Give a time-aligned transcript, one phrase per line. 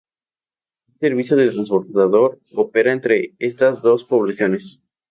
[0.87, 4.81] Un servicio de transbordador opera entre estas dos poblaciones.